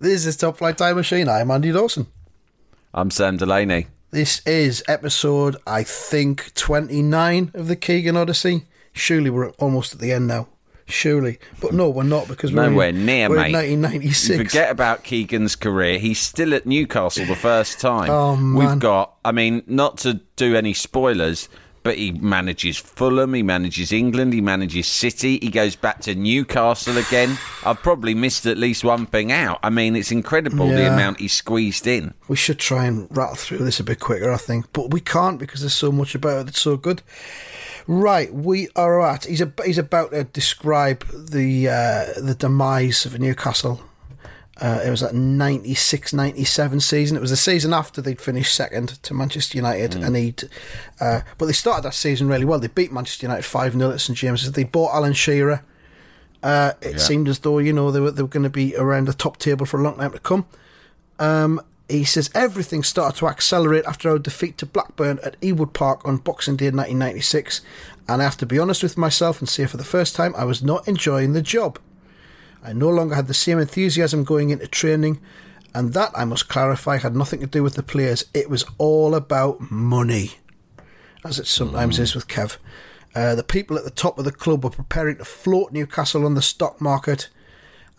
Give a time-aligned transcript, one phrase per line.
[0.00, 1.28] This is Top Flight Time Machine.
[1.28, 2.06] I'm Andy Dawson.
[2.94, 3.88] I'm Sam Delaney.
[4.12, 8.66] This is episode, I think, 29 of the Keegan Odyssey.
[8.92, 10.46] Surely we're almost at the end now.
[10.86, 11.40] Surely.
[11.60, 13.72] But no, we're not because we're, Nowhere in, near, we're mate.
[13.72, 14.28] in 1996.
[14.28, 15.98] You forget about Keegan's career.
[15.98, 18.08] He's still at Newcastle the first time.
[18.08, 18.54] Oh, man.
[18.54, 21.48] We've got, I mean, not to do any spoilers,
[21.88, 26.98] but he manages Fulham, he manages England, he manages City, he goes back to Newcastle
[26.98, 27.38] again.
[27.64, 29.58] I've probably missed at least one thing out.
[29.62, 32.12] I mean, it's incredible the amount he squeezed in.
[32.28, 35.38] We should try and rattle through this a bit quicker, I think, but we can't
[35.38, 37.00] because there's so much about it that's so good.
[37.86, 39.24] Right, we are at.
[39.24, 43.80] He's a, he's about to describe the uh, the demise of Newcastle.
[44.60, 47.16] Uh, it was that 96 97 season.
[47.16, 50.48] It was the season after they'd finished second to Manchester United, and he'd.
[51.00, 52.58] Uh, but they started that season really well.
[52.58, 54.52] They beat Manchester United 5 0 at St James's.
[54.52, 55.62] They bought Alan Shearer.
[56.42, 59.06] Uh, it seemed as though, you know, they were, they were going to be around
[59.06, 60.46] the top table for a long time to come.
[61.18, 66.04] Um, he says everything started to accelerate after our defeat to Blackburn at Ewood Park
[66.04, 67.62] on Boxing Day 1996,
[68.08, 70.44] and I have to be honest with myself and say for the first time I
[70.44, 71.78] was not enjoying the job.
[72.62, 75.20] I no longer had the same enthusiasm going into training,
[75.74, 78.24] and that, I must clarify, had nothing to do with the players.
[78.34, 80.32] It was all about money,
[81.24, 82.56] as it sometimes is with Kev.
[83.14, 86.34] Uh, the people at the top of the club were preparing to float Newcastle on
[86.34, 87.28] the stock market,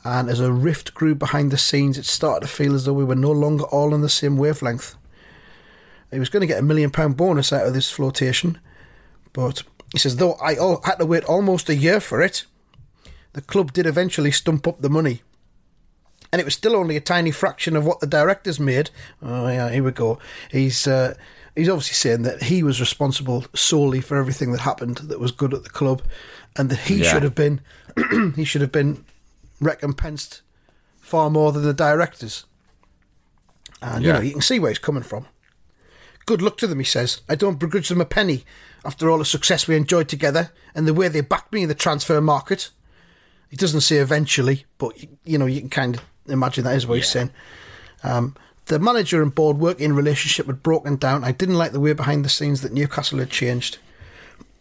[0.03, 3.03] and as a rift grew behind the scenes, it started to feel as though we
[3.03, 4.95] were no longer all on the same wavelength.
[6.11, 8.59] He was going to get a million pound bonus out of this flotation,
[9.33, 12.45] but he says, though I al- had to wait almost a year for it,
[13.33, 15.21] the club did eventually stump up the money.
[16.31, 18.91] And it was still only a tiny fraction of what the directors made.
[19.21, 20.19] Oh, yeah, here we go.
[20.51, 20.87] He's.
[20.87, 21.15] Uh,
[21.55, 25.53] He's obviously saying that he was responsible solely for everything that happened that was good
[25.53, 26.01] at the club,
[26.55, 27.11] and that he Yeah.
[27.11, 27.59] should have been
[28.37, 29.03] he should have been
[29.59, 30.41] recompensed
[31.01, 32.45] far more than the directors.
[33.81, 35.25] And you know, you can see where he's coming from.
[36.25, 37.21] Good luck to them, he says.
[37.27, 38.45] I don't begrudge them a penny
[38.85, 41.75] after all the success we enjoyed together and the way they backed me in the
[41.75, 42.69] transfer market.
[43.49, 44.93] He doesn't say eventually, but
[45.25, 47.31] you, know, you can kind of imagine that is what he's saying.
[48.03, 51.23] Um, the manager and board working relationship had broken down.
[51.23, 53.79] I didn't like the way behind the scenes that Newcastle had changed.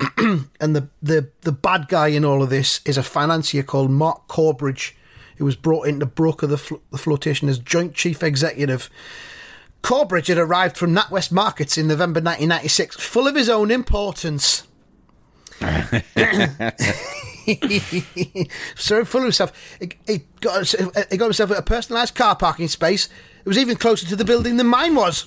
[0.16, 4.26] and the, the, the bad guy in all of this is a financier called Mark
[4.26, 4.96] Corbridge,
[5.36, 8.88] who was brought in to broker the, fl- the flotation as joint chief executive.
[9.82, 14.66] Corbridge had arrived from NatWest Markets in November 1996, full of his own importance.
[18.76, 19.52] so full of himself.
[20.06, 23.08] He, got, he got himself a personalised car parking space.
[23.40, 25.26] It was even closer to the building than mine was.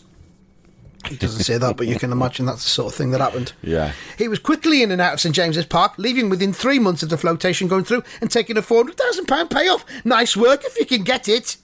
[1.08, 3.54] He doesn't say that, but you can imagine that's the sort of thing that happened.
[3.64, 3.94] Yeah.
[4.18, 7.10] He was quickly in and out of St James's Park, leaving within three months of
[7.10, 9.84] the flotation going through and taking a £400,000 payoff.
[10.06, 11.58] Nice work if you can get it.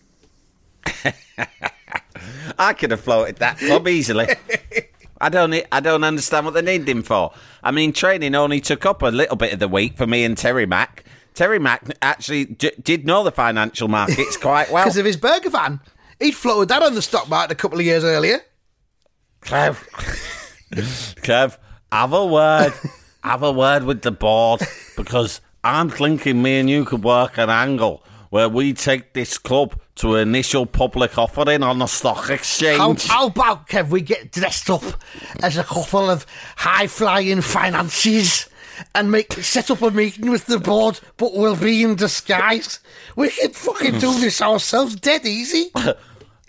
[2.58, 4.28] I could have floated that club easily.
[5.20, 5.54] I don't.
[5.72, 7.34] I don't understand what they need him for.
[7.64, 10.38] I mean, training only took up a little bit of the week for me and
[10.38, 11.04] Terry Mack.
[11.34, 14.84] Terry Mack actually j- did know the financial markets quite well.
[14.84, 15.80] Because of his burger van.
[16.20, 18.40] He'd floated that on the stock market a couple of years earlier.
[19.42, 19.76] Kev,
[20.72, 21.58] Kev,
[21.92, 22.74] have a word.
[23.24, 24.62] have a word with the board
[24.96, 29.80] because I'm thinking me and you could work an angle where we take this club
[29.96, 33.08] to initial public offering on the stock How, exchange.
[33.08, 34.84] how about, Kev, we get dressed up
[35.42, 36.26] as a couple of
[36.56, 38.50] high flying financiers
[38.94, 42.80] and make set up a meeting with the board, but we'll be in disguise?
[43.16, 45.72] We can fucking do this ourselves dead easy.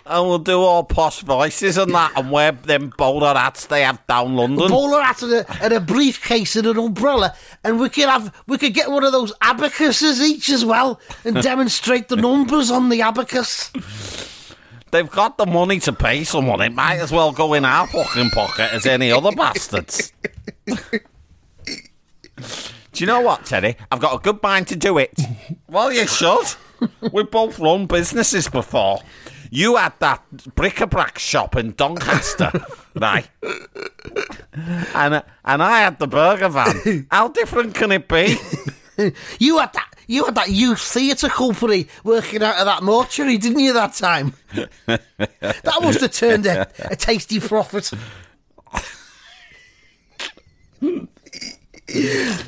[0.09, 4.05] And we'll do all posh voices and that and wear them bowler hats they have
[4.07, 4.69] down London.
[4.69, 8.57] bowler hat and a, and a briefcase and an umbrella, and we could have we
[8.57, 13.03] could get one of those abacuses each as well and demonstrate the numbers on the
[13.03, 13.71] abacus.
[14.91, 16.63] They've got the money to pay someone.
[16.63, 20.15] It might as well go in our fucking pocket as any other bastards.
[20.65, 20.75] do
[22.95, 23.77] you know what, Teddy?
[23.93, 25.13] I've got a good mind to do it.
[25.71, 26.47] Well, you should.
[27.13, 29.01] We've both run businesses before.
[29.51, 30.23] You had that
[30.55, 32.53] bric-a-brac shop in Doncaster,
[32.95, 33.29] right?
[34.95, 37.07] And and I had the burger van.
[37.11, 38.37] How different can it be?
[39.39, 39.95] You had that.
[40.09, 43.73] You had that youth theatre company working out of that mortuary, didn't you?
[43.73, 44.35] That time.
[44.87, 47.93] that must have turned a, a tasty profit.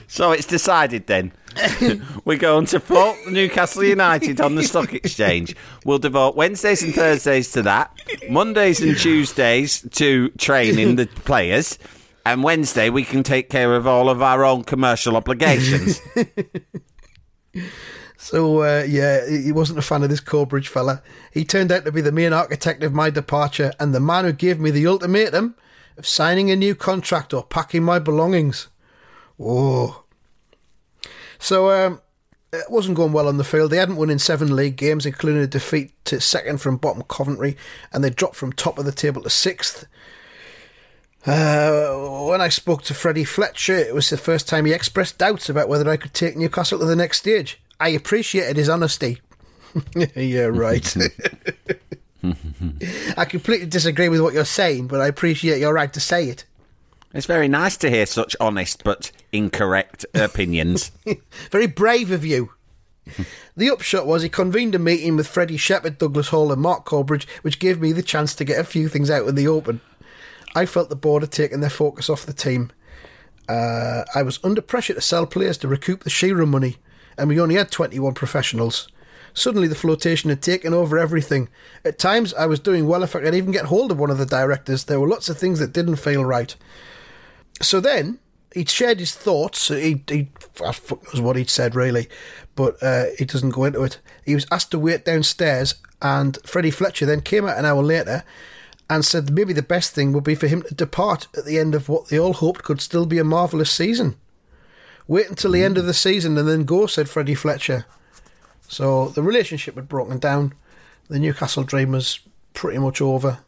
[0.09, 1.33] So it's decided then.
[2.25, 5.57] We're going to float Newcastle United on the stock exchange.
[5.85, 7.93] We'll devote Wednesdays and Thursdays to that,
[8.29, 11.79] Mondays and Tuesdays to training the players,
[12.25, 16.01] and Wednesday we can take care of all of our own commercial obligations.
[18.23, 21.03] So uh, yeah, he he wasn't a fan of this Corbridge fella.
[21.33, 24.33] He turned out to be the main architect of my departure and the man who
[24.33, 25.57] gave me the ultimatum
[25.97, 28.69] of signing a new contract or packing my belongings.
[29.41, 30.00] Oh.
[31.41, 32.01] So um,
[32.53, 33.71] it wasn't going well on the field.
[33.71, 37.57] They hadn't won in seven league games, including a defeat to second from bottom Coventry,
[37.93, 39.87] and they dropped from top of the table to sixth.
[41.27, 45.49] Uh, when I spoke to Freddie Fletcher, it was the first time he expressed doubts
[45.49, 47.61] about whether I could take Newcastle to the next stage.
[47.79, 49.21] I appreciated his honesty.
[50.15, 50.97] yeah, right.
[53.17, 56.45] I completely disagree with what you're saying, but I appreciate your right to say it.
[57.13, 60.93] It's very nice to hear such honest but incorrect opinions.
[61.51, 62.53] Very brave of you.
[63.57, 67.27] the upshot was he convened a meeting with Freddie Shepherd, Douglas Hall, and Mark Corbridge,
[67.43, 69.81] which gave me the chance to get a few things out in the open.
[70.55, 72.71] I felt the board had taken their focus off the team.
[73.49, 76.77] Uh, I was under pressure to sell players to recoup the Shearer money,
[77.19, 78.89] and we only had 21 professionals.
[79.33, 81.49] Suddenly, the flotation had taken over everything.
[81.85, 84.19] At times, I was doing well if I could even get hold of one of
[84.19, 84.85] the directors.
[84.85, 86.55] There were lots of things that didn't feel right.
[87.61, 88.19] So then,
[88.55, 89.69] he'd shared his thoughts.
[89.69, 90.77] He, he, fuck
[91.15, 92.09] what he'd said, really,
[92.55, 93.99] but uh, he doesn't go into it.
[94.25, 98.25] He was asked to wait downstairs, and Freddie Fletcher then came out an hour later
[98.89, 101.75] and said maybe the best thing would be for him to depart at the end
[101.75, 104.17] of what they all hoped could still be a marvellous season.
[105.07, 107.85] Wait until the end of the season and then go, said Freddie Fletcher.
[108.69, 110.55] So the relationship had broken down.
[111.09, 112.21] The Newcastle dream was
[112.55, 113.39] pretty much over.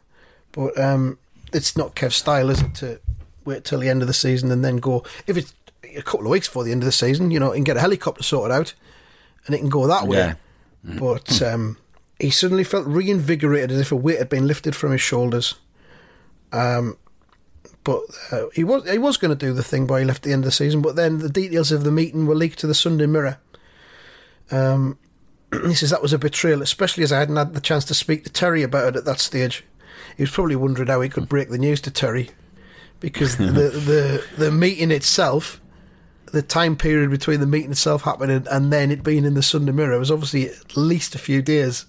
[0.51, 1.17] But um,
[1.51, 2.99] it's not Kev's style, is it, to
[3.45, 5.03] wait till the end of the season and then go.
[5.27, 5.53] If it's
[5.95, 7.81] a couple of weeks before the end of the season, you know, and get a
[7.81, 8.73] helicopter sorted out
[9.45, 10.17] and it can go that way.
[10.17, 10.35] Yeah.
[10.83, 11.77] But um,
[12.19, 15.55] he suddenly felt reinvigorated as if a weight had been lifted from his shoulders.
[16.51, 16.97] Um,
[17.83, 18.01] but
[18.31, 20.43] uh, he was he was going to do the thing by he left the end
[20.43, 20.81] of the season.
[20.81, 23.39] But then the details of the meeting were leaked to the Sunday Mirror.
[24.51, 24.97] Um,
[25.67, 28.23] he says that was a betrayal, especially as I hadn't had the chance to speak
[28.23, 29.65] to Terry about it at that stage.
[30.15, 32.29] He was probably wondering how he could break the news to Terry,
[33.03, 35.61] because the the the meeting itself,
[36.31, 39.73] the time period between the meeting itself happening and then it being in the Sunday
[39.73, 41.85] Mirror was obviously at least a few days.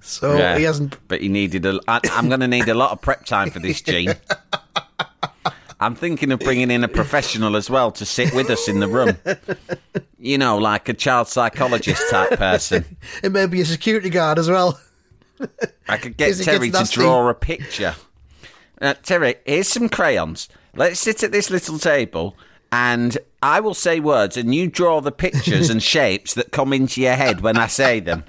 [0.00, 1.78] So Yeah, he hasn't But he needed a.
[1.86, 4.14] I, I'm going to need a lot of prep time for this, Jean.
[5.80, 8.88] I'm thinking of bringing in a professional as well to sit with us in the
[8.88, 9.16] room.
[10.18, 12.96] You know, like a child psychologist type person.
[13.22, 14.80] It may be a security guard as well.
[15.88, 17.00] I could get Terry to nasty.
[17.00, 17.94] draw a picture.
[18.82, 20.48] Uh, Terry, here's some crayons.
[20.74, 22.36] Let's sit at this little table,
[22.72, 27.00] and I will say words, and you draw the pictures and shapes that come into
[27.00, 28.24] your head when I say them.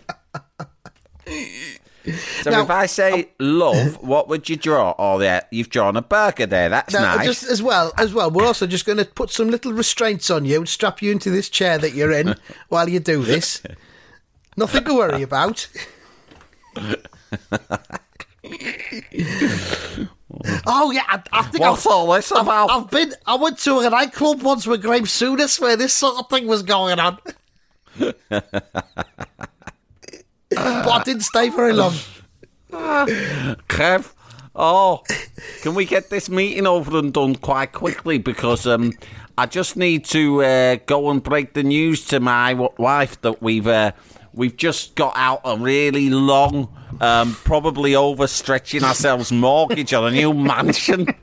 [1.26, 4.94] So Now, if I say love, what would you draw?
[5.00, 6.68] Oh, yeah, you've drawn a burger there.
[6.70, 7.26] That's Now, nice.
[7.26, 10.44] just as well, as well, we're also just going to put some little restraints on
[10.46, 12.36] you and strap you into this chair that you're in
[12.68, 13.64] while you do this.
[14.58, 15.68] Nothing to worry about.
[20.66, 22.48] oh yeah, I, I think What's I've, all this I've.
[22.48, 23.14] I've been.
[23.26, 26.64] I went to a nightclub once with Graham Souness where this sort of thing was
[26.64, 27.18] going on.
[27.98, 28.16] but
[30.50, 31.94] I didn't stay very long.
[32.72, 34.14] Kev,
[34.56, 35.04] oh,
[35.62, 38.18] can we get this meeting over and done quite quickly?
[38.18, 38.94] Because um,
[39.38, 43.42] I just need to uh, go and break the news to my w- wife that
[43.42, 43.92] we've uh,
[44.34, 46.68] we've just got out a really long,
[47.02, 51.08] um, probably overstretching ourselves mortgage on a new mansion.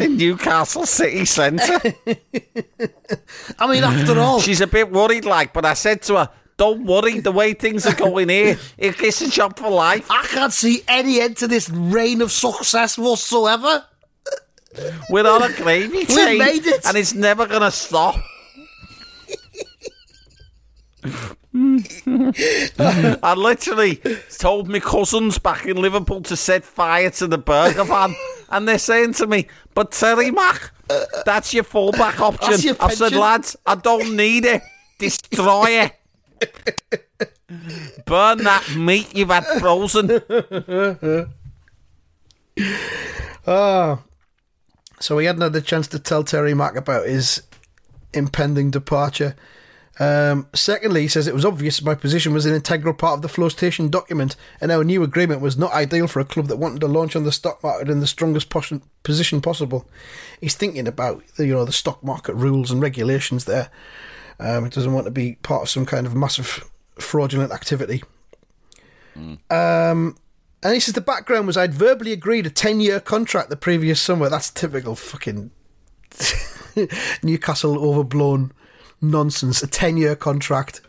[0.00, 1.80] In Newcastle city centre.
[3.58, 6.84] I mean, after all, She's a bit worried, like, but I said to her, Don't
[6.84, 10.10] worry, the way things are going here, it- it's a job for life.
[10.10, 13.84] I can't see any end to this reign of success whatsoever.
[15.10, 16.84] We're on a gravy train, made it.
[16.86, 18.16] and it's never going to stop.
[21.54, 24.00] I literally
[24.38, 28.14] told my cousins back in Liverpool to set fire to the burger van,
[28.50, 30.70] and they're saying to me, "But Terry Mac,
[31.24, 34.62] that's your fallback option." Your I said, "Lads, I don't need it.
[34.98, 35.92] Destroy it."
[38.06, 40.20] Burn that meat you've had frozen.
[43.46, 44.00] Ah,
[45.00, 47.42] So he hadn't had the chance to tell Terry Mack about his
[48.14, 49.36] impending departure.
[50.00, 53.28] Um, secondly, he says it was obvious my position was an integral part of the
[53.28, 56.88] flotation document, and our new agreement was not ideal for a club that wanted to
[56.88, 58.72] launch on the stock market in the strongest pos-
[59.04, 59.86] position possible.
[60.40, 63.70] He's thinking about the, you know the stock market rules and regulations there.
[64.40, 68.02] Um, he doesn't want to be part of some kind of massive fraudulent activity.
[69.48, 70.16] Um,
[70.64, 74.00] and he says the background was I'd verbally agreed a 10 year contract the previous
[74.00, 74.28] summer.
[74.28, 75.52] That's typical fucking
[77.22, 78.52] Newcastle overblown
[79.10, 79.62] nonsense.
[79.62, 80.80] A 10 year contract.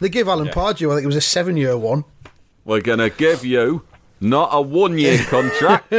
[0.00, 2.04] They gave Alan Pardew, I think it was a seven year one.
[2.64, 3.82] We're going to give you
[4.20, 5.92] not a one year contract,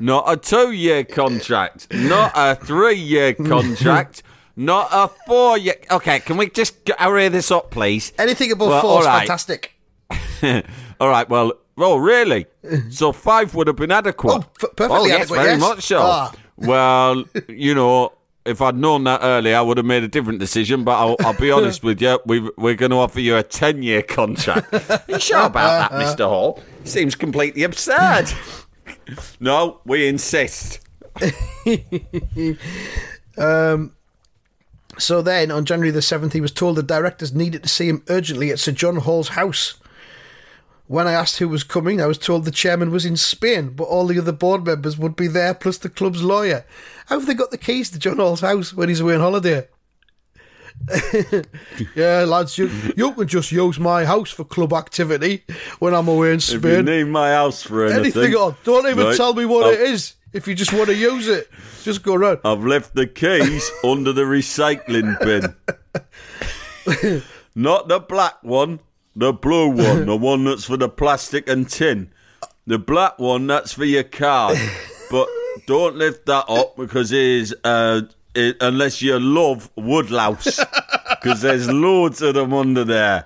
[0.00, 4.22] not a two year contract, not a three year contract,
[4.56, 5.74] not a four year.
[5.90, 8.12] Okay, can we just get- hurry this up, please?
[8.18, 9.18] Anything above Well, four is right.
[9.26, 9.74] fantastic.
[11.00, 12.46] All right, well, oh, really?
[12.90, 14.32] So five would have been adequate.
[14.32, 15.60] Oh, f- perfectly well, yes, adequate, very yes.
[15.60, 15.98] much so.
[16.02, 16.32] Ah.
[16.56, 18.12] Well, you know,
[18.44, 20.84] if I'd known that earlier, I would have made a different decision.
[20.84, 24.02] But I'll, I'll be honest with you, we've, we're going to offer you a ten-year
[24.02, 24.72] contract.
[24.90, 26.58] Are you sure about that, uh, uh, Mister Hall?
[26.58, 26.84] Uh.
[26.84, 28.26] Seems completely absurd.
[29.40, 30.80] no, we insist.
[33.36, 33.94] Um,
[34.98, 38.04] so then, on January the 7th, he was told the directors needed to see him
[38.08, 39.74] urgently at Sir John Hall's house.
[40.86, 43.84] When I asked who was coming, I was told the chairman was in Spain, but
[43.84, 46.66] all the other board members would be there, plus the club's lawyer.
[47.06, 49.66] How have they got the keys to John Hall's house when he's away on holiday?
[51.94, 55.44] yeah, lads, you, you can just use my house for club activity
[55.78, 56.84] when I'm away in If you Spain.
[56.84, 58.56] need my house for anything, Anything on.
[58.64, 60.14] Don't even right, tell me what I've- it is.
[60.32, 61.48] If you just want to use it,
[61.84, 62.40] just go round.
[62.44, 67.22] I've left the keys under the recycling bin.
[67.54, 68.80] Not the black one,
[69.16, 72.10] the blue one, the one that's for the plastic and tin.
[72.66, 74.58] The black one, that's for your card.
[75.10, 75.28] But
[75.66, 78.02] don't lift that up because it is, uh,
[78.34, 80.58] it, unless you love woodlouse,
[81.10, 83.24] because there's loads of them under there.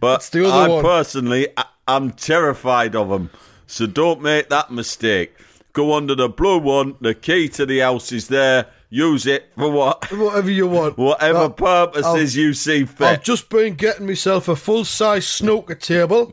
[0.00, 0.84] But the I one.
[0.84, 3.30] personally, I, I'm terrified of them.
[3.66, 5.34] So don't make that mistake.
[5.72, 6.94] Go under the blue one.
[7.00, 8.66] The key to the house is there.
[8.94, 10.96] Use it for what, Whatever you want.
[10.96, 13.04] whatever Uh, purposes you see fit.
[13.04, 16.32] I've just been getting myself a full size snooker table,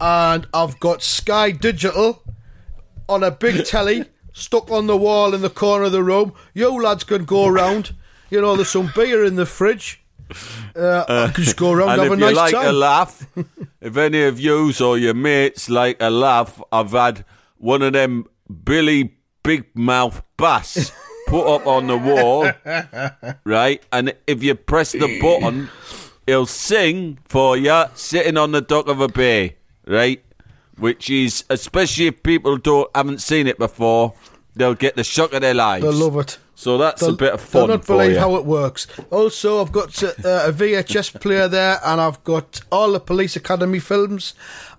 [0.00, 2.22] and I've got Sky Digital
[3.10, 6.32] on a big telly stuck on the wall in the corner of the room.
[6.54, 7.94] You lads can go around.
[8.30, 10.02] You know, there's some beer in the fridge.
[10.74, 12.68] Uh, I can just go around and if have a you like time.
[12.68, 13.26] a laugh,
[13.82, 17.26] if any of yous or your mates like a laugh, I've had
[17.58, 18.24] one of them
[18.64, 20.90] Billy Big Mouth Bass
[21.28, 22.50] put up on the wall,
[23.44, 23.82] right?
[23.92, 25.68] And if you press the button,
[26.26, 29.56] he'll sing for you sitting on the dock of a bay,
[29.86, 30.22] right?
[30.76, 34.14] Which is, especially if people don't haven't seen it before,
[34.54, 35.82] they'll get the shock of their lives.
[35.84, 36.38] They'll love it.
[36.54, 38.18] So that's a They'll- bit of they'll fun not for believe you.
[38.18, 38.86] how it works.
[39.10, 43.78] Also, I've got uh, a VHS player there, and I've got all the Police Academy
[43.78, 44.34] films,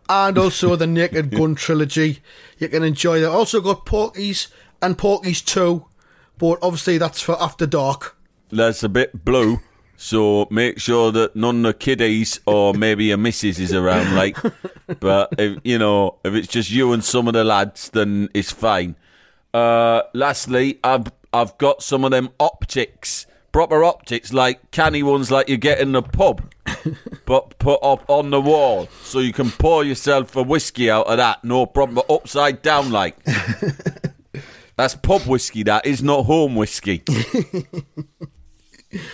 [0.10, 2.20] and also the Naked Gun trilogy.
[2.58, 3.30] You can enjoy that.
[3.32, 4.48] Also got Porky's
[4.82, 5.86] and Porky's Two,
[6.40, 8.18] but obviously that's for after dark.
[8.52, 9.60] that's a bit blue.
[10.02, 14.38] So make sure that none of the kiddies or maybe your missus is around, like.
[15.00, 18.52] But if you know, if it's just you and some of the lads, then it's
[18.52, 18.96] fine.
[19.54, 25.48] Uh, lastly, I've I've got some of them optics, proper optics, like canny ones, like
[25.50, 26.50] you get in the pub,
[27.26, 31.18] but put up on the wall, so you can pour yourself a whiskey out of
[31.18, 31.96] that, no problem.
[31.96, 33.16] But upside down, like.
[34.80, 35.64] That's pub whiskey.
[35.64, 37.04] That is not home whiskey.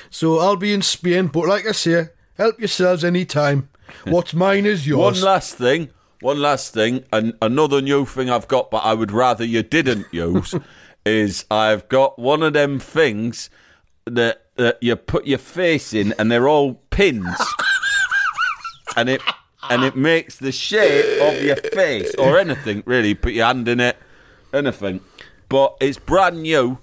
[0.09, 2.05] So I'll be in Spain, but like I say,
[2.37, 3.67] help yourselves anytime.
[4.05, 5.21] What's mine is yours.
[5.21, 5.89] One last thing,
[6.21, 10.05] one last thing, and another new thing I've got, but I would rather you didn't
[10.11, 10.55] use,
[11.05, 13.49] is I've got one of them things
[14.05, 17.37] that that you put your face in, and they're all pins,
[18.95, 19.21] and it
[19.69, 23.13] and it makes the shape of your face or anything really.
[23.13, 23.97] Put your hand in it,
[24.53, 25.01] anything,
[25.49, 26.77] but it's brand new,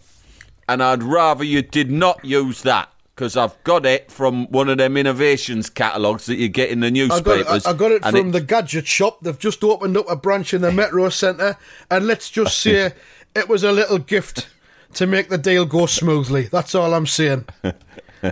[0.69, 2.89] and I'd rather you did not use that.
[3.15, 6.87] Because I've got it from one of them innovations catalogues that you get in the
[6.87, 7.23] I newspapers.
[7.45, 9.19] got it, I I got it from the gadget shop.
[9.21, 11.59] They've just opened up a branch in the Metro Centre,
[11.91, 12.93] and let's just say
[13.35, 14.49] it was a little gift
[14.95, 16.45] to make the deal go smoothly.
[16.45, 17.45] That's all I'm saying.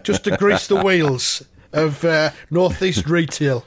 [0.02, 1.42] Just to grease the wheels
[1.74, 3.66] of uh, Northeast retail.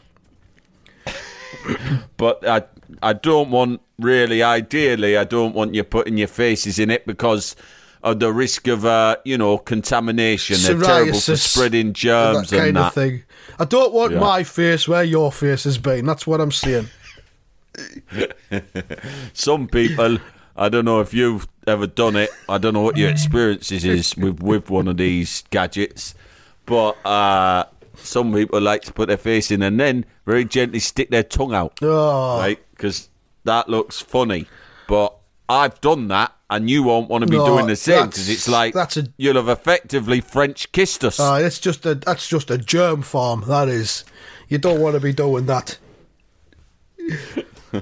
[2.18, 2.64] but I
[3.04, 7.56] I don't want really ideally I don't want you putting your faces in it because
[8.02, 10.58] of the risk of, uh, you know, contamination.
[10.62, 12.88] They're terrible for spreading germs that kind and that.
[12.88, 13.24] of thing.
[13.60, 14.20] I don't want Yeah.
[14.20, 16.06] my face where your face has been.
[16.06, 16.90] That's what I'm saying.
[19.34, 20.18] Some people,
[20.56, 22.30] I don't know if you've ever done it.
[22.50, 26.14] I don't know what your experiences is with with one of these gadgets,
[26.66, 31.10] but uh, some people like to put their face in and then very gently stick
[31.10, 32.60] their tongue out, Oh, right?
[32.84, 33.08] Because
[33.46, 34.46] that looks funny.
[34.90, 35.16] But
[35.48, 38.50] I've done that, and you won't want to be No, doing the same because it's
[38.50, 41.18] like that's a- you'll have effectively French kissed us.
[41.18, 43.46] uh, it's just a that's just a germ farm.
[43.48, 44.04] That is,
[44.50, 45.78] you don't want to be doing that.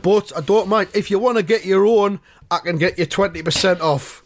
[0.03, 2.19] but I don't mind if you want to get your own.
[2.51, 4.21] I can get you twenty percent off.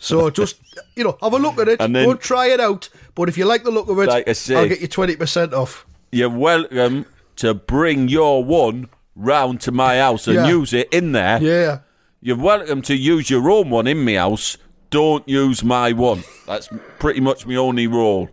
[0.00, 0.56] So just
[0.96, 1.80] you know, have a look at it.
[1.80, 2.88] And then- Don't try it out.
[3.14, 5.14] But if you like the look of it, Like I say- I'll get you twenty
[5.14, 5.86] percent off.
[6.10, 7.06] You're welcome
[7.36, 10.46] to bring your one round to my house and Yeah.
[10.48, 11.42] use it in there.
[11.42, 11.78] Yeah.
[12.22, 14.56] You're welcome to use your own one in my house.
[14.90, 16.24] Don't use my one.
[16.46, 18.30] That's pretty much my only rule.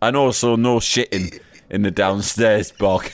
[0.00, 1.40] And also no shitting
[1.70, 3.10] in the downstairs bog.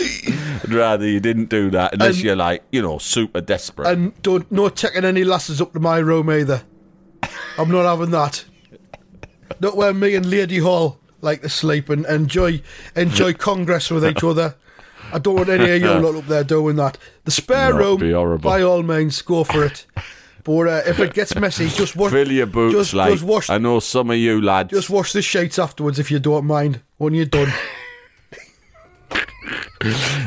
[0.00, 3.88] I'd rather you didn't do that unless And- you're like, you know, super desperate.
[3.88, 6.62] And don't no taking any lasses up to my room either.
[7.56, 8.44] I'm not having that.
[9.60, 12.62] Not where me and Lady Hall like to sleep and enjoy
[12.94, 14.54] enjoy congress with each other.
[15.12, 16.98] I don't want any of you lot up there doing that.
[17.24, 19.86] The spare room, by all means, go for it.
[20.44, 22.12] But uh, if it gets messy, just wash.
[22.12, 23.50] Fill your boots, just, like just wash.
[23.50, 24.70] I know some of you lads.
[24.70, 26.80] Just wash the sheets afterwards if you don't mind.
[26.96, 27.52] When you're done.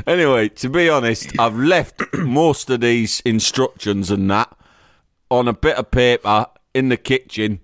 [0.07, 4.55] Anyway, to be honest, I've left most of these instructions and that
[5.29, 7.59] on a bit of paper in the kitchen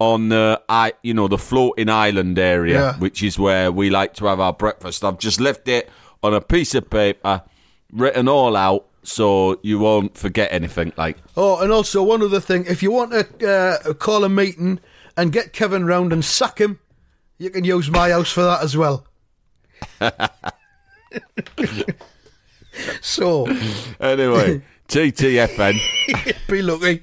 [0.00, 2.96] on the I you know the floating island area, Yeah.
[2.98, 5.04] which is where we like to have our breakfast.
[5.04, 5.88] I've just left it
[6.22, 7.42] on a piece of paper,
[7.92, 10.92] written all out, so you won't forget anything.
[10.96, 14.80] Like Oh, and also one other thing: if you want to uh, call a meeting
[15.16, 16.78] and get Kevin round and sack him,
[17.38, 19.04] you can use my house for that as well.
[23.00, 23.46] so
[24.00, 25.78] anyway, TTFN.
[26.48, 27.02] be lucky.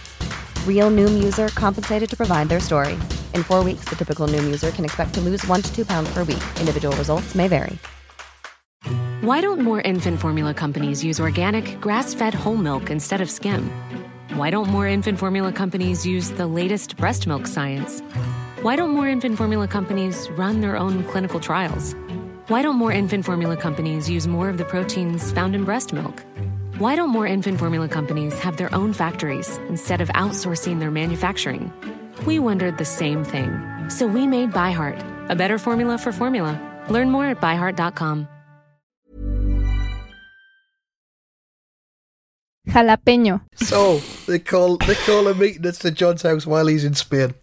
[0.65, 2.93] Real Noom user compensated to provide their story.
[3.35, 6.11] In four weeks, the typical Noom user can expect to lose one to two pounds
[6.11, 6.41] per week.
[6.59, 7.77] Individual results may vary.
[9.21, 13.69] Why don't more infant formula companies use organic, grass fed whole milk instead of skim?
[14.33, 18.01] Why don't more infant formula companies use the latest breast milk science?
[18.63, 21.93] Why don't more infant formula companies run their own clinical trials?
[22.47, 26.23] Why don't more infant formula companies use more of the proteins found in breast milk?
[26.81, 31.71] Why don't more infant formula companies have their own factories instead of outsourcing their manufacturing?
[32.25, 33.51] We wondered the same thing.
[33.87, 36.57] So we made ByHeart, a better formula for formula.
[36.89, 38.27] Learn more at byheart.com.
[42.67, 43.41] Jalapeño.
[43.57, 47.35] So they call they call a meeting at Sir John's house while he's in Spain.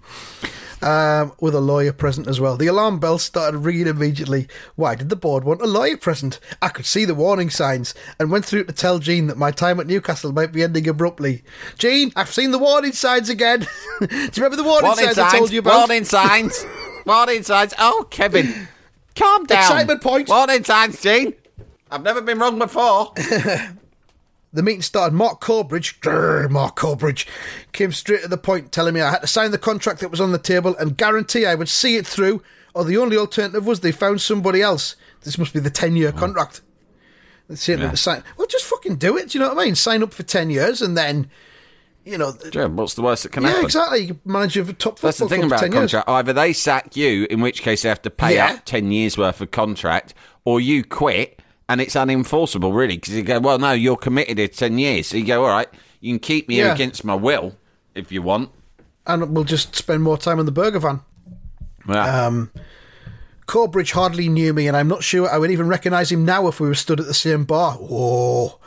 [0.81, 2.57] Um, with a lawyer present as well.
[2.57, 4.47] The alarm bell started ringing immediately.
[4.77, 6.39] Why did the board want a lawyer present?
[6.63, 9.81] I could see the warning signs and went through to tell Jean that my time
[9.81, 11.43] at Newcastle might be ending abruptly.
[11.79, 13.61] Jean, I've seen the warning signs again.
[14.01, 15.89] Do you remember the warning, signs, I told you about?
[15.89, 16.65] Warning signs.
[17.07, 17.75] warning signs.
[17.77, 18.69] Oh, Kevin,
[19.17, 19.59] calm down.
[19.59, 20.29] Excitement point.
[20.29, 21.35] Warning signs, Jean.
[21.91, 23.15] I've never been wrong before.
[24.53, 25.15] The meeting started.
[25.15, 27.27] Mark Corbridge, grrr, Mark Corbridge,
[27.73, 30.21] came straight to the point, telling me I had to sign the contract that was
[30.23, 32.43] on the table and guarantee I would see it through,
[32.75, 34.97] or the only alternative was they found somebody else.
[35.23, 36.63] This must be the 10 year contract.
[37.49, 37.93] They said Yeah.
[37.95, 38.23] sign.
[38.37, 39.31] Well, just fucking do it.
[39.31, 39.75] Do you know what I mean?
[39.75, 41.29] Sign up for 10 years and then,
[42.05, 42.33] you know.
[42.53, 43.63] Yeah, what's the worst that can yeah, happen?
[43.63, 44.01] Yeah, exactly.
[44.05, 45.81] You manage your top That's the thing about a 10 years.
[45.93, 46.09] contract.
[46.09, 48.53] Either they sack you, in which case they have to pay Yeah.
[48.53, 53.23] out 10 years worth of contract, or you quit and it's unenforceable, really, because you
[53.23, 55.07] go, well, no, you're committed to 10 years.
[55.09, 55.69] So you go, all right,
[56.01, 56.75] you can keep me here Yeah.
[56.75, 57.57] against my will
[57.95, 58.51] if you want.
[59.07, 61.01] And we'll just spend more time in the burger van.
[61.89, 62.27] Yeah.
[62.27, 62.51] Um,
[63.47, 66.61] Corbridge hardly knew me, and I'm not sure I would even recognise him now if
[66.61, 67.75] we were stood at the same bar.
[67.75, 68.59] Whoa.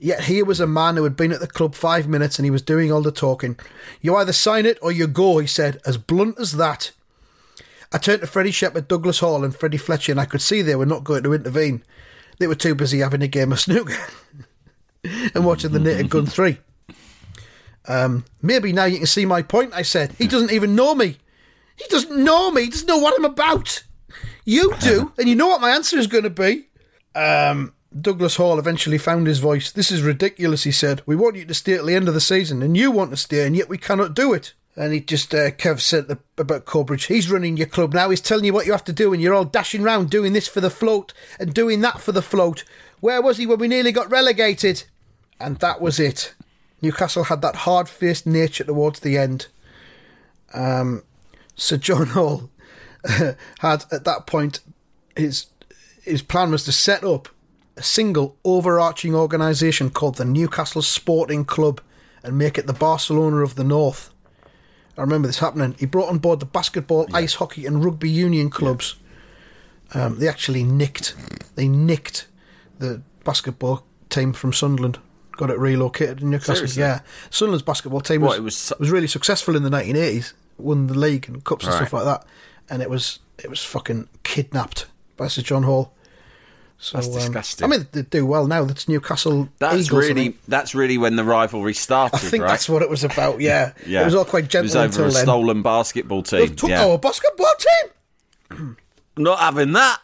[0.00, 2.50] Yet here was a man who had been at the club five minutes and he
[2.52, 3.58] was doing all the talking.
[4.00, 6.92] You either sign it or you go, he said, as blunt as that.
[7.92, 10.76] I turned to Freddie Shepherd, Douglas Hall, and Freddie Fletcher, and I could see they
[10.76, 11.82] were not going to intervene.
[12.38, 13.98] They were too busy having a game of snooker
[15.34, 16.58] and watching the Naked Gun 3.
[17.86, 19.72] Um, maybe now you can see my point.
[19.74, 21.16] I said he doesn't even know me.
[21.76, 22.64] He doesn't know me.
[22.64, 23.82] He doesn't know what I'm about.
[24.44, 26.68] You do, and you know what my answer is going to be.
[27.14, 29.72] Um, Douglas Hall eventually found his voice.
[29.72, 31.02] This is ridiculous, he said.
[31.06, 33.16] We want you to stay at the end of the season, and you want to
[33.16, 34.52] stay, and yet we cannot do it.
[34.78, 38.10] And he just, uh, Kev said the, about Corbridge, he's running your club now.
[38.10, 40.46] He's telling you what you have to do, and you're all dashing round doing this
[40.46, 42.62] for the float and doing that for the float.
[43.00, 44.84] Where was he when we nearly got relegated?
[45.40, 46.32] And that was it.
[46.80, 49.48] Newcastle had that hard faced nature towards the end.
[50.54, 51.02] Um,
[51.56, 52.48] Sir John Hall
[53.58, 54.60] had, at that point,
[55.16, 55.46] his,
[56.04, 57.28] his plan was to set up
[57.76, 61.80] a single overarching organisation called the Newcastle Sporting Club
[62.22, 64.12] and make it the Barcelona of the North.
[64.98, 65.76] I remember this happening.
[65.78, 68.96] He brought on board the basketball, ice hockey, and rugby union clubs.
[69.94, 71.14] Um, they actually nicked,
[71.54, 72.26] they nicked
[72.78, 74.98] the basketball team from Sunderland.
[75.32, 76.56] Got it relocated in Newcastle.
[76.56, 76.82] Seriously?
[76.82, 80.32] Yeah, Sunderland's basketball team was was su- was really successful in the 1980s.
[80.58, 81.78] Won the league and cups and Right.
[81.86, 82.26] stuff like that.
[82.68, 85.94] And it was it was fucking kidnapped by Sir John Hall.
[86.80, 87.64] So, That's um, disgusting.
[87.64, 88.64] I mean, they do well now.
[88.64, 90.08] That's Newcastle That's Eagles.
[90.08, 92.50] Really that's really when the rivalry started, I think right?
[92.50, 93.40] that's what it was about.
[93.40, 95.22] Yeah, yeah, it was all quite gentle It was over until a then.
[95.24, 96.54] stolen basketball team.
[96.54, 96.84] took yeah.
[96.84, 98.76] our basketball team.
[99.18, 100.00] Not having that.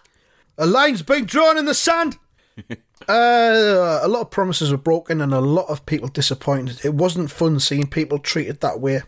[0.59, 2.19] A line's been drawn in the sand.
[3.09, 6.85] uh, a lot of promises were broken and a lot of people disappointed.
[6.85, 9.03] It wasn't fun seeing people treated that way.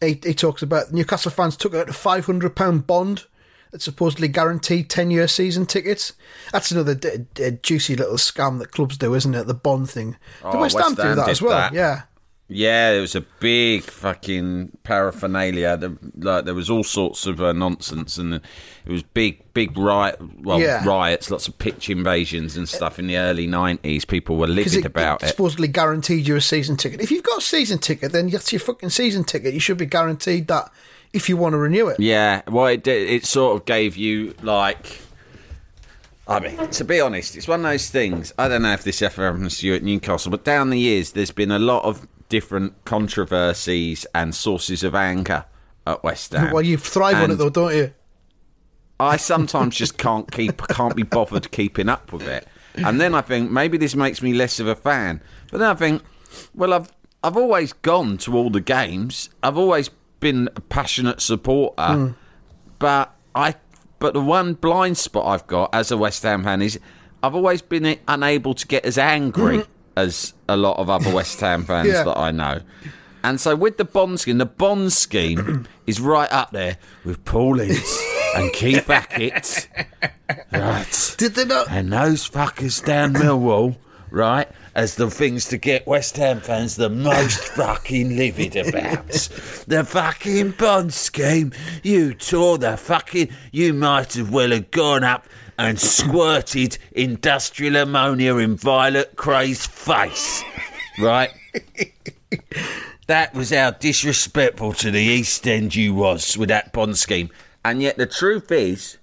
[0.00, 3.26] He, he talks about Newcastle fans took out a five hundred pound bond
[3.72, 6.12] that supposedly guaranteed ten year season tickets.
[6.52, 9.46] That's another d- d- juicy little scam that clubs do, isn't it?
[9.46, 10.12] The bond thing.
[10.12, 11.50] Did Oh, West Ham do that as well?
[11.58, 11.72] that.
[11.72, 12.02] Yeah.
[12.54, 15.76] Yeah, it was a big fucking paraphernalia.
[15.78, 18.42] The, like there was all sorts of uh, nonsense, and it
[18.92, 20.18] was big, big riot.
[20.42, 20.84] Well, Yeah.
[20.86, 24.04] riots, lots of pitch invasions and stuff in the early nineties.
[24.04, 25.28] People were livid it, about it it.
[25.30, 27.00] supposedly guaranteed you a season ticket.
[27.00, 29.54] If you've got a season ticket, then that's your fucking season ticket.
[29.54, 30.70] You should be guaranteed that
[31.12, 32.00] if you want to renew it.
[32.00, 35.00] Yeah, well, it it sort of gave you like.
[36.28, 38.32] I mean, to be honest, it's one of those things.
[38.38, 41.12] I don't know if this ever happens to you at Newcastle, but down the years,
[41.12, 45.44] there's been a lot of different controversies and sources of anger
[45.86, 46.52] at West Ham.
[46.52, 47.92] Well, you thrive on it though, don't you?
[49.00, 52.46] I sometimes just can't keep, can't be bothered keeping up with it.
[52.76, 55.20] And then I think maybe this makes me less of a fan.
[55.50, 56.02] But then I think,
[56.54, 56.92] well, I've
[57.24, 59.28] I've always gone to all the games.
[59.42, 59.90] I've always
[60.22, 62.14] been a passionate supporter.
[62.78, 63.56] But I,
[63.98, 66.80] but the one blind spot I've got as a West Ham fan is
[67.22, 69.70] I've always been unable to get as angry mm-hmm.
[69.98, 72.04] as a lot of other West Ham fans Yeah.
[72.04, 72.60] that I know.
[73.24, 77.60] And so with the bond scheme, the bond scheme is right up there with Paul
[77.60, 78.02] Ince
[78.36, 79.68] and Keith Hackett.
[80.52, 81.14] Right.
[81.18, 81.70] Did they not?
[81.70, 83.76] And those fuckers down Millwall,
[84.10, 89.08] right, as the things to get West Ham fans the most fucking livid about.
[89.66, 91.52] The fucking bond scheme.
[91.82, 93.28] You tore the fucking.
[93.52, 95.26] You might as well have gone up
[95.58, 100.42] and squirted industrial ammonia in Violet Kray's face,
[100.98, 101.30] right?
[103.06, 107.30] That was how disrespectful to the East End you was with that bond scheme.
[107.64, 108.98] And yet the truth is,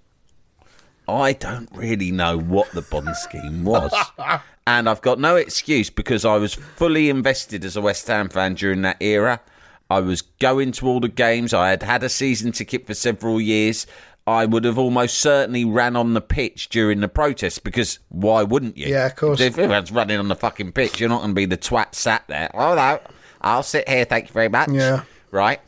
[1.07, 3.93] I don't really know what the bond scheme was.
[4.69, 8.53] and I've got no excuse because I was fully invested as a West Ham fan
[8.53, 9.41] during that era.
[9.89, 11.55] I was going to all the games.
[11.55, 13.87] I had had a season ticket for several years.
[14.27, 18.77] I would have almost certainly ran on the pitch during the protests because why wouldn't
[18.77, 18.85] you?
[18.85, 19.41] Yeah, of course.
[19.41, 22.25] If everyone's running on the fucking pitch, you're not going to be the twat sat
[22.27, 22.51] there.
[22.53, 22.99] Oh no,
[23.41, 24.05] I'll sit here.
[24.05, 24.69] Thank you very much.
[24.69, 25.01] Yeah.
[25.31, 25.59] Right.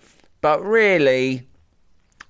[0.41, 1.47] But really,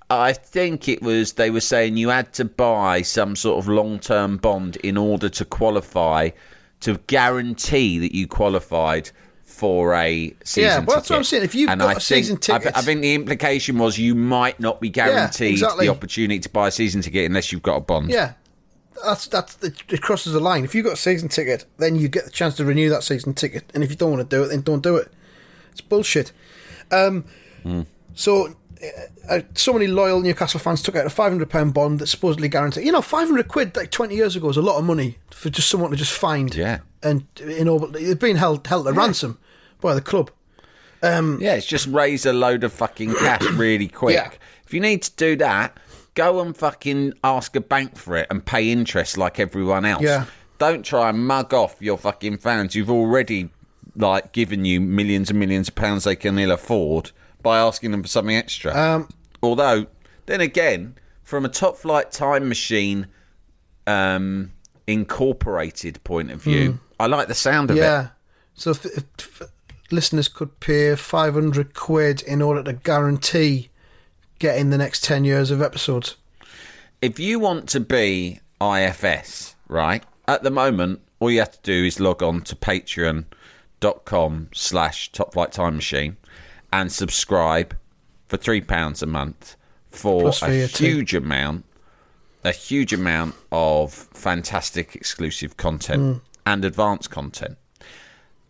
[0.10, 4.38] I think it was they were saying you had to buy some sort of long-term
[4.38, 6.29] bond in order to qualify
[6.82, 9.10] to guarantee that you qualified
[9.44, 10.63] for a season ticket.
[10.63, 11.15] Yeah, well, that's what.
[11.17, 11.44] I'm saying.
[11.44, 13.98] If you've And got I a season think, I- ticket- I, think the implication was
[13.98, 15.86] you might not be guaranteed exactly.
[15.88, 18.10] the opportunity to buy a season ticket unless you've got a bond.
[18.10, 18.34] Yeah,
[19.04, 20.63] that's that's the, it crosses the line.
[20.63, 23.34] If you've got a season ticket, then you get the chance to renew that season
[23.34, 25.12] ticket, and if you don't want to do it, then don't do it.
[25.72, 26.32] It's bullshit.
[26.91, 27.26] Um,
[28.13, 32.00] So, uh, uh, so many loyal Newcastle fans took out a five hundred pound bond
[32.00, 32.86] that supposedly guaranteed.
[32.86, 35.50] You know, five hundred quid like twenty years ago was a lot of money for
[35.50, 36.54] just someone to just find.
[36.56, 36.80] Yeah.
[37.04, 39.38] and in you know, it's being held held at ransom
[39.80, 40.32] by the club.
[41.04, 44.15] Um, Yeah, it's just raise a load of fucking cash really quick.
[44.15, 44.32] Yeah.
[44.65, 45.78] If you need to do that,
[46.13, 50.04] go and fucking ask a bank for it and pay interest like everyone else.
[50.04, 50.26] Yeah.
[50.60, 53.50] Don't try and mug off your fucking fans You've already
[53.96, 58.01] like given you millions and millions of pounds they can ill afford by asking them
[58.01, 58.75] for something extra.
[58.75, 59.10] Um,
[59.43, 59.88] Although,
[60.25, 63.08] then again, from a top flight time machine
[63.88, 64.51] um,
[64.88, 67.80] incorporated point of view, I like the sound of it.
[67.80, 67.86] Hmm.
[67.86, 68.08] Yeah.
[68.54, 69.41] So, if, if,
[69.91, 73.69] listeners could pay 500 quid in order to guarantee
[74.39, 76.15] getting the next 10 years of episodes.
[77.01, 81.86] if you want to be IFS, right, at the moment, all you have to do
[81.86, 86.17] is log on to patreon.com slash top flight time machine
[86.73, 87.75] and subscribe
[88.27, 89.55] for £3 a month
[89.89, 90.77] for Plus a VAT.
[90.77, 91.65] huge amount,
[92.43, 96.21] a huge amount of fantastic exclusive content Mm.
[96.45, 97.57] and advanced content.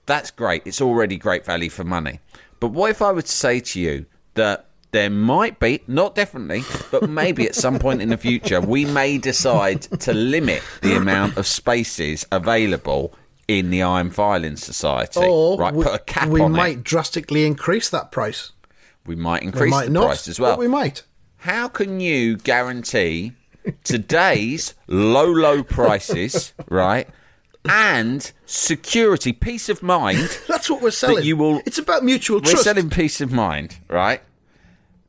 [0.06, 0.64] That's great.
[0.66, 2.20] It's already great value for money.
[2.60, 4.06] But what if I were to say to you
[4.36, 8.84] that there might be, not definitely, but maybe at some point in the future, we
[8.86, 13.14] may decide to limit the amount of spaces available
[13.60, 15.20] in the Iron Filing Society.
[15.24, 16.84] Or right, we, put a cap we on might it.
[16.84, 18.52] drastically increase that price.
[19.06, 20.52] We might increase We might the not, price as well.
[20.54, 21.04] but we might.
[21.38, 23.34] How can you guarantee
[23.84, 27.08] today's low, low prices, right?
[27.66, 31.24] And security, peace of mind That's what we're selling.
[31.26, 32.52] you will- it's about mutual trust.
[32.52, 32.64] We're trust.
[32.64, 34.22] selling peace of mind, right?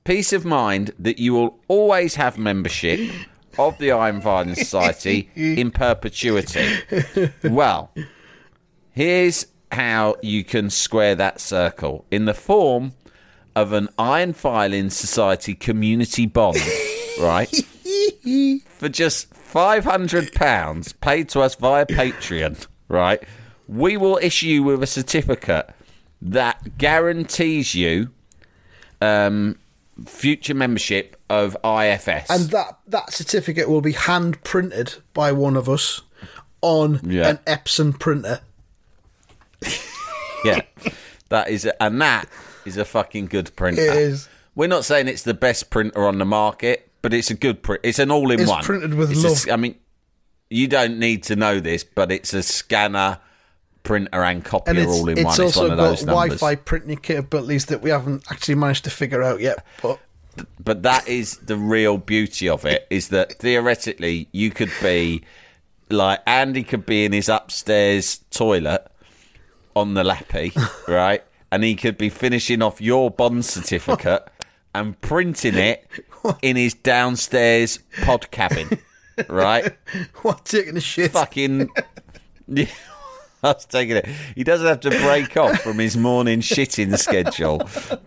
[0.05, 2.99] Peace of mind that you will always have membership
[3.59, 6.67] of the Iron Filing Society in perpetuity.
[7.45, 7.91] Well,
[8.93, 12.93] here's how you can square that circle in the form
[13.57, 16.59] of an Iron Filing Society community bond,
[17.21, 17.49] right?
[18.79, 23.23] For just £500 paid to us via Patreon, right?
[23.69, 25.71] We will issue you with a certificate
[26.21, 28.11] that guarantees you
[29.01, 29.59] um,
[30.07, 32.31] future membership of IFS.
[32.31, 36.03] and that, that certificate will be hand printed by one of us
[36.61, 37.29] on Yeah.
[37.29, 38.41] an Epson printer.
[40.45, 40.61] yeah,
[41.29, 42.29] that is, a, and that
[42.65, 43.83] is a fucking good printer.
[43.83, 44.29] It is.
[44.55, 47.81] We're not saying it's the best printer on the market, but it's a good print.
[47.85, 48.59] It's an all-in-one.
[48.59, 49.33] It's printed with It's love.
[49.33, 49.77] s- I mean,
[50.51, 53.19] you don't need to know this, but it's a scanner,
[53.83, 55.33] printer, and copier And all in it's one.
[55.33, 56.41] It's also one of got numbers.
[56.41, 59.65] Wi-Fi printing capabilities that we haven't actually managed to figure out yet.
[59.81, 59.99] But
[60.63, 65.23] but that is the real beauty of it is that theoretically you could be
[65.91, 68.87] like Andy could be in his upstairs toilet
[69.75, 70.53] on the lappy,
[70.89, 71.23] right?
[71.51, 74.29] And he could be finishing off your bond certificate
[74.75, 75.87] and printing it
[76.41, 78.79] in his downstairs pod cabin,
[79.29, 79.77] right?
[80.23, 81.13] what taking a shit?
[81.13, 81.71] Fucking
[83.57, 84.07] Was taking it.
[84.37, 87.59] He doesn't have to break off from his morning shitting schedule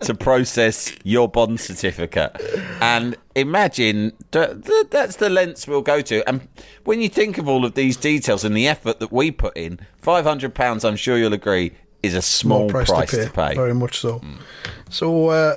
[0.02, 2.41] to process your bond certificate.
[2.82, 6.28] And imagine th- th- that's the lengths we'll go to.
[6.30, 6.48] And
[6.86, 9.80] when you think of all of these details and the effort that we put in,
[9.98, 13.56] five hundred pounds, I'm sure you'll agree, is a small More price, to pay.
[13.56, 14.21] Very much so.
[14.89, 15.56] So, uh,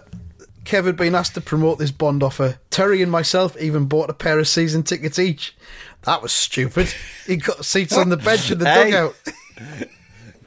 [0.64, 2.58] Kev had been asked to promote this bond offer.
[2.70, 5.56] Terry and myself even bought a pair of season tickets each.
[6.02, 6.92] That was stupid.
[7.26, 8.90] He got seats on the bench in the Hey.
[8.90, 9.14] dugout.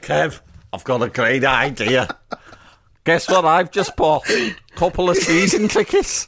[0.02, 0.40] Kev,
[0.74, 2.08] I've got a great idea.
[3.04, 3.46] Guess what?
[3.46, 6.28] I've just bought a couple of season tickets.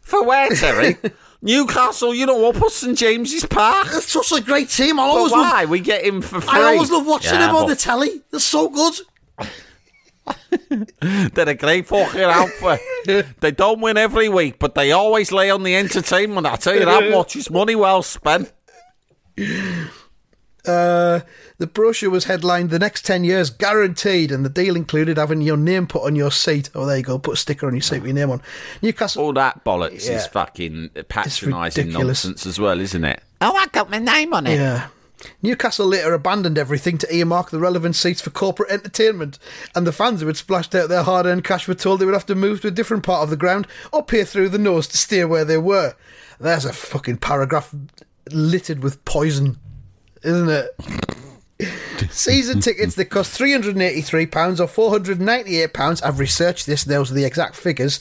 [0.00, 0.96] For where, Terry?
[1.42, 3.88] Newcastle, you know, up at St James's Park.
[3.90, 4.98] That's such a great team.
[4.98, 5.64] I But always love, why?
[5.66, 6.58] We get him for free.
[6.60, 8.22] I always love watching Yeah, them on but the telly.
[8.30, 8.94] They're so good.
[11.34, 13.26] They're a great fucking outfit.
[13.40, 16.46] they don't win every week, but they always lay on the entertainment.
[16.46, 17.36] I tell you that much.
[17.36, 18.52] It's money well spent.
[20.66, 21.20] Uh,
[21.58, 25.56] the brochure was headlined "The next ten years guaranteed," and the deal included having your
[25.56, 26.70] name put on your seat.
[26.74, 27.18] Oh, there you go.
[27.18, 28.42] Put a sticker on your seat with your name on.
[28.82, 29.22] Newcastle.
[29.24, 30.16] All that bollocks Yeah.
[30.16, 33.22] is fucking patronising nonsense as well, isn't it?
[33.40, 34.56] Oh, I got my name on it.
[34.56, 34.88] Yeah.
[35.42, 39.38] Newcastle later abandoned everything to earmark the relevant seats for corporate entertainment,
[39.74, 42.12] and the fans who had splashed out their hard earned cash were told they would
[42.14, 44.86] have to move to a different part of the ground or peer through the nose
[44.88, 45.94] to steer where they were.
[46.38, 47.74] There's a fucking paragraph
[48.30, 49.56] littered with poison,
[50.26, 50.68] isn't it?
[52.10, 54.66] Season tickets that cost £383 or
[55.00, 57.98] £498, I've researched this, those are the exact figures,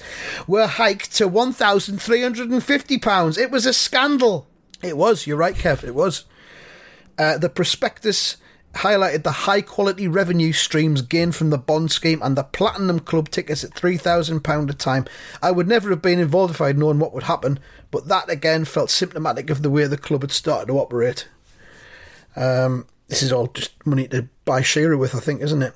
[0.48, 3.38] were hiked to £1,350.
[3.38, 4.48] It was a scandal.
[4.82, 6.26] It was, you're right, Kev, it was.
[7.18, 8.36] Uh, the prospectus
[8.74, 13.30] highlighted the high quality revenue streams gained from the bond scheme and the platinum club
[13.30, 15.06] tickets at £3,000 a time.
[15.42, 17.60] I would never have been involved if I'd known what would happen,
[17.90, 21.30] but that again felt symptomatic of the way the club had started to operate.
[22.36, 25.74] Um, this is all just money to buy Shearer with, I think, isn't it?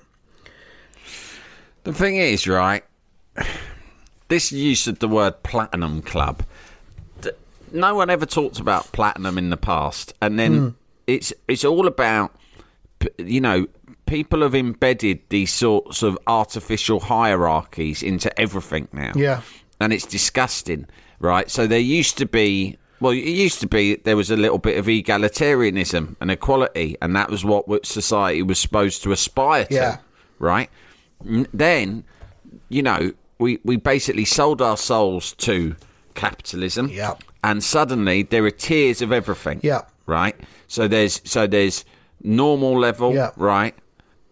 [1.83, 2.83] The thing is, right,
[4.27, 6.43] this use of the word platinum club,
[7.71, 10.75] no one ever talked about platinum in the past, and then
[11.07, 12.35] it's it's all about,
[13.17, 13.67] you know,
[14.05, 19.11] people have embedded these sorts of artificial hierarchies into everything now.
[19.15, 19.41] Yeah.
[19.79, 20.87] and it's disgusting,
[21.19, 21.49] right?
[21.49, 22.77] So there used to be.
[23.01, 27.15] Well, it used to be there was a little bit of egalitarianism and equality, and
[27.15, 29.97] that was what society was supposed to aspire to Yeah.
[30.39, 30.69] right?
[31.23, 32.03] Then,
[32.69, 35.75] you know, we, we basically sold our souls to
[36.15, 36.89] capitalism.
[36.89, 37.13] Yeah.
[37.43, 39.61] And suddenly there are tiers of everything.
[39.63, 39.81] Yeah.
[40.05, 40.35] Right.
[40.67, 41.85] So there's so there's
[42.21, 43.13] normal level.
[43.13, 43.31] Yeah.
[43.37, 43.75] Right.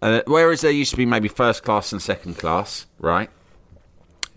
[0.01, 2.86] Uh, whereas there used to be maybe first class and second class.
[2.99, 3.30] Right.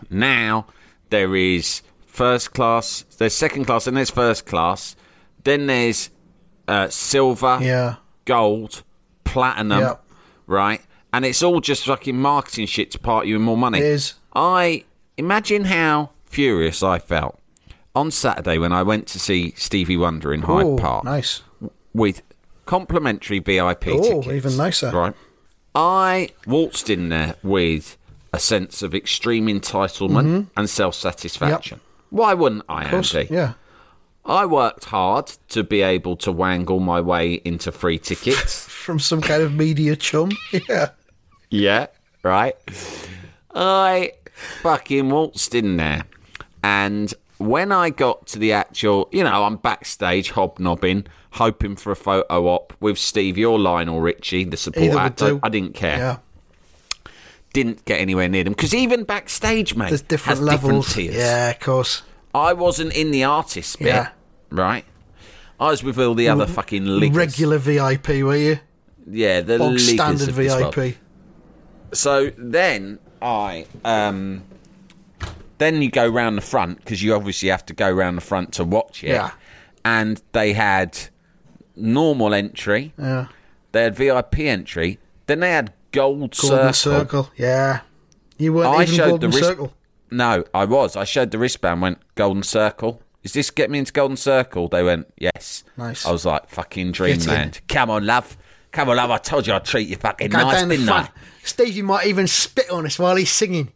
[0.09, 0.67] Now
[1.11, 3.05] there is first class.
[3.19, 4.97] There's second class and there's first class.
[5.45, 6.11] Then there's
[6.69, 7.97] uh, silver Yeah.
[8.25, 8.83] gold,
[9.25, 10.05] platinum, Yep.
[10.47, 10.81] right?
[11.13, 13.79] And it's all just fucking marketing shit to part you in more money.
[13.79, 14.15] It is.
[14.35, 14.85] I
[15.17, 17.39] imagine how furious I felt
[17.97, 21.43] on Saturday when I went to see Stevie Wonder in Hyde Oh, Park nice.
[21.93, 22.23] with
[22.67, 24.27] complimentary VIP Oh, tickets.
[24.29, 24.91] even nicer.
[24.93, 25.15] Right.
[25.75, 27.97] I waltzed in there with
[28.33, 31.81] a sense of extreme entitlement and self satisfaction.
[32.11, 32.85] Why wouldn't I.
[32.85, 33.15] Of course.
[33.15, 33.35] Andy?
[33.35, 33.55] Yeah.
[34.25, 38.65] I worked hard to be able to wangle my way into free tickets.
[38.69, 40.31] From some kind of media chum.
[40.69, 40.91] Yeah.
[41.51, 41.87] yeah,
[42.23, 42.55] right.
[43.55, 44.13] I
[44.63, 46.05] fucking waltzed in there,
[46.63, 51.97] and when I got to the actual, you know, I'm backstage hobnobbing, hoping for a
[51.97, 55.41] photo op with Stevie or Lionel Richie, the support actor.
[55.43, 55.97] I didn't care.
[55.99, 56.17] Yeah.
[57.53, 60.95] Didn't get anywhere near them because even backstage, mate, There's different levels.
[60.95, 61.15] Different.
[61.15, 62.03] Yeah, of course.
[62.33, 64.09] I wasn't in the artist bit, Yeah.
[64.51, 64.85] right?
[65.59, 67.15] I was with all the other fucking liggers.
[67.17, 68.59] Regular VIP, were you?
[69.11, 70.29] yeah, the Bog standard.
[70.31, 70.97] VIP.
[71.93, 74.45] So then I, um,
[75.59, 78.53] then you go round the front because you obviously have to go round the front
[78.55, 79.09] to watch it.
[79.09, 79.33] Yeah.
[79.85, 80.97] And they had
[81.75, 82.93] normal entry.
[82.97, 83.27] Yeah.
[83.73, 84.99] They had VIP entry.
[85.27, 86.73] Then they had gold Golden circle.
[86.73, 87.31] circle.
[87.37, 87.81] Yeah.
[88.39, 89.73] You weren't I even showed golden the wrist- circle.
[90.11, 90.97] No, I was.
[90.97, 91.83] I showed the wristband.
[91.83, 93.01] Went golden circle.
[93.23, 94.67] Is this get me into golden circle?
[94.69, 95.63] They went yes.
[95.77, 96.05] Nice.
[96.07, 97.61] I was like fucking dreamland.
[97.69, 98.37] Come on, love.
[98.73, 99.11] Come on, love.
[99.11, 101.09] I told you I'd treat you fucking Go nice, down the didn't front.
[101.09, 101.11] I?
[101.45, 103.73] Stevie might even spit on us while he's singing.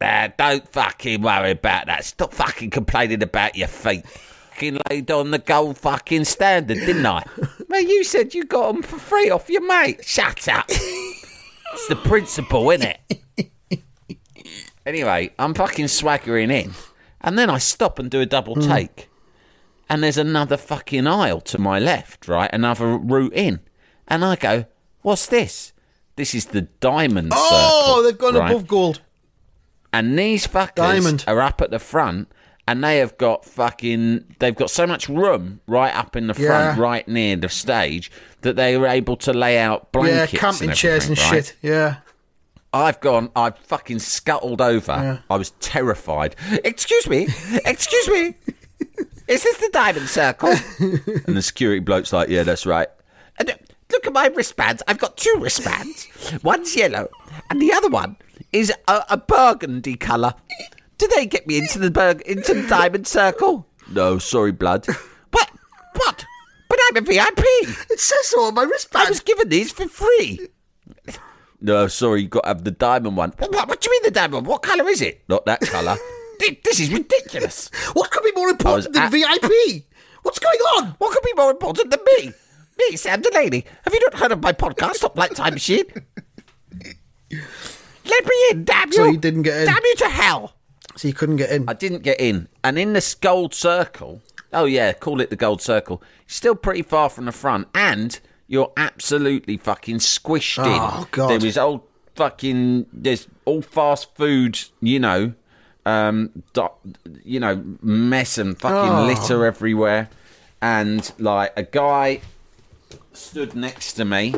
[0.00, 2.04] Uh, don't fucking worry about that.
[2.04, 4.06] Stop fucking complaining about your feet.
[4.06, 7.24] Fucking laid on the gold fucking standard, didn't I?
[7.76, 10.02] well, you said you got them for free off your mate.
[10.02, 10.64] Shut up.
[10.70, 12.96] it's the principle, innit?
[14.86, 16.72] anyway, I'm fucking swaggering in,
[17.20, 18.62] and then I stop and do a double hmm.
[18.62, 19.10] take,
[19.90, 22.48] and there's another fucking aisle to my left, right?
[22.50, 23.60] Another route in,
[24.08, 24.64] and I go,
[25.02, 25.74] "What's this?"
[26.16, 28.50] This is the diamond Oh, circle, they've gone right?
[28.50, 29.02] above gold.
[29.92, 31.24] And these fuckers Diamond.
[31.28, 32.32] are up at the front,
[32.68, 34.24] and they have got fucking.
[34.38, 38.10] They've got so much room right up in the front, right near the stage,
[38.42, 40.40] that they were able to lay out Yeah, blankets.
[40.40, 41.44] camping and chairs and right?
[41.44, 41.56] shit.
[41.62, 41.96] Yeah.
[42.72, 43.30] I've gone.
[43.34, 44.92] I've fucking scuttled over.
[44.92, 45.18] Yeah.
[45.30, 46.36] I was terrified.
[46.64, 47.28] Excuse me.
[47.64, 48.34] Excuse me.
[49.28, 50.50] Is this the diamond circle?
[50.78, 52.88] and the security bloke's like, "Yeah, that's right."
[53.38, 53.54] And,
[53.92, 54.82] look at my wristbands.
[54.88, 56.06] I've got two wristbands.
[56.42, 57.08] One's yellow,
[57.50, 58.16] and the other one
[58.52, 60.34] is a, a burgundy colour.
[60.98, 63.66] Do they get me into the burg- into the diamond circle?
[63.90, 64.86] No, sorry, blood.
[65.30, 65.50] What?
[65.94, 66.24] What?
[66.68, 67.38] But I'm a VIP.
[67.90, 69.06] It says so on my wristband.
[69.06, 69.10] I wristband.
[69.10, 70.40] was given these for free.
[71.60, 73.32] No, sorry, you got to have the diamond one.
[73.38, 74.46] What, what, what do you mean the diamond?
[74.46, 75.22] What colour is it?
[75.28, 75.96] Not that colour.
[76.40, 77.70] Thi- this is ridiculous.
[77.94, 79.84] What could be more important than at- VIP?
[80.22, 80.88] What's going on?
[80.98, 82.32] What could be more important than me?
[82.78, 83.64] Me, Sam Delaney.
[83.84, 85.84] Have you not heard of my podcast, Top Flight Time Machine?
[87.30, 88.92] Let me in, damn you.
[88.94, 89.66] So you didn't get in?
[89.66, 90.55] Damn you to hell.
[90.96, 91.68] So you couldn't get in.
[91.68, 92.48] I didn't get in.
[92.64, 97.08] And in this gold circle, oh yeah, call it the gold circle, still pretty far
[97.10, 97.68] from the front.
[97.74, 100.78] And you're absolutely fucking squished in.
[100.80, 101.28] Oh, God.
[101.28, 101.82] There is old
[102.14, 105.34] fucking, there's all fast food, you know,
[105.84, 106.30] um,
[107.24, 109.04] you know, mess and fucking Oh.
[109.06, 110.08] litter everywhere.
[110.62, 112.22] And like a guy
[113.12, 114.34] stood next to me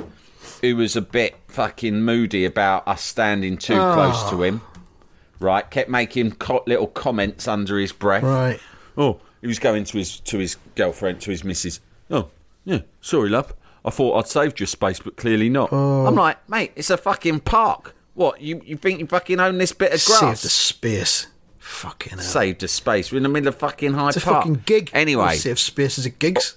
[0.62, 4.60] who was a bit fucking moody about us standing too close to him.
[5.40, 8.22] Right, kept making co- little comments under his breath.
[8.24, 8.60] Right.
[8.96, 11.80] Oh, he was going to his to his girlfriend, to his missus.
[12.10, 12.28] Oh,
[12.64, 13.54] yeah, sorry, love.
[13.84, 15.68] I thought I'd saved your space, but clearly not.
[15.72, 16.06] Oh.
[16.06, 17.94] I'm like, mate, it's a fucking park.
[18.14, 20.20] What, you, you think you fucking own this bit of grass?
[20.20, 20.42] grass?
[20.42, 21.28] the space.
[21.58, 22.26] Fucking hell.
[22.26, 23.12] Saved the space.
[23.12, 24.90] We're in the middle of fucking Hyde It's a fucking gig.
[24.92, 26.56] Anyway, Save spaces at gigs.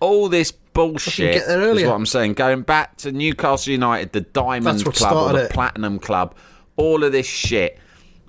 [0.00, 2.34] all this bullshit get there is what I'm saying.
[2.34, 5.50] Going back to Newcastle United, the Diamond Club or the it.
[5.52, 6.34] Platinum Club,
[6.76, 7.78] all of this shit.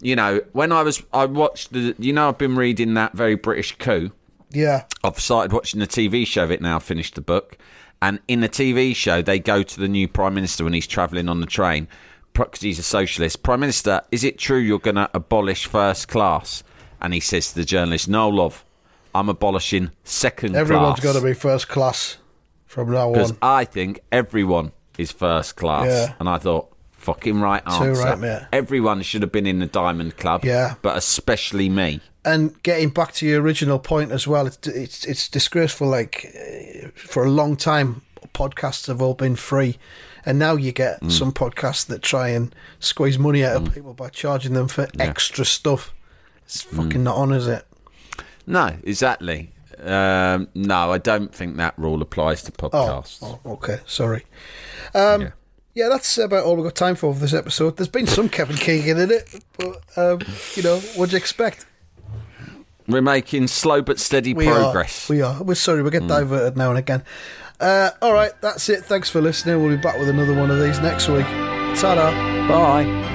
[0.06, 1.96] You know, when I was, I watched the.
[1.98, 4.12] You know, I've been reading that very British coup.
[4.52, 4.84] Yeah.
[5.04, 6.78] I've started watching the TV show of it now.
[6.78, 7.58] Finished the book,
[8.04, 11.28] and in the TV show, they go to the new prime minister when he's travelling
[11.28, 11.88] on the train
[12.34, 13.42] because he's a socialist.
[13.42, 16.64] Prime Minister, is it true you're going to abolish first class?
[17.02, 18.64] And he says to the journalist, "No, love,
[19.16, 22.18] I'm abolishing second Everyone's class." got to be first class
[22.68, 23.14] from now on.
[23.14, 23.34] because.
[23.42, 25.88] I think everyone is first class.
[25.88, 26.14] Yeah.
[26.20, 26.72] And I thought,
[27.06, 27.94] Fucking right answer.
[27.94, 28.48] right.
[28.52, 30.44] Everyone should have been in the Diamond Club.
[30.44, 30.74] Yeah.
[30.82, 32.02] But especially me.
[32.24, 35.88] And getting back to your original point as well, it's it's, it's disgraceful.
[35.88, 38.02] Like uh, for a long time,
[38.34, 39.78] podcasts have all been free,
[40.26, 41.12] and now you get Mm.
[41.12, 45.46] some podcasts that try and squeeze money out of people by charging them for extra
[45.46, 45.94] stuff.
[46.46, 46.76] It's Mm.
[46.78, 47.66] fucking not on, is it?
[48.48, 49.52] No, exactly.
[49.84, 53.20] Um, no, I don't think that rule applies to Oh, podcasts.
[53.22, 54.24] oh, okay, sorry.
[54.96, 55.30] Um, Yeah.
[55.76, 55.90] Yeah.
[55.90, 57.78] that's about all we've got time for for this episode.
[57.78, 60.20] There's been some Kevin Keegan in it, but um,
[60.56, 61.66] you know, what'd you expect?
[62.88, 65.10] We're making slow but steady We progress.
[65.10, 65.44] Are, we are.
[65.44, 67.04] We're sorry, we get diverted now and again.
[67.60, 68.84] Uh, all right, that's it.
[68.84, 69.62] Thanks for listening.
[69.62, 71.26] We'll be back with another one of these next week.
[71.76, 72.12] Ta-da.
[72.48, 73.15] Bye.